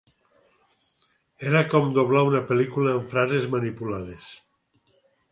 Era 1.49 1.59
com 1.73 1.91
doblar 1.97 2.23
una 2.29 2.41
pel·lícula 2.51 2.93
amb 2.95 3.05
frases 3.11 3.45
manipulades. 3.57 4.31